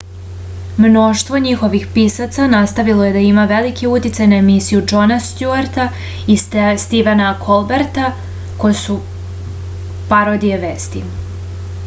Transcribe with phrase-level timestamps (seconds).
[0.83, 5.85] mnoštvo njihovih pisaca nastavilo je da ima veliki uticaj na emisije džona stjuarta
[6.35, 6.37] i
[6.85, 8.07] stivena kolberta
[8.63, 8.95] koje su
[10.15, 11.03] parodije vesti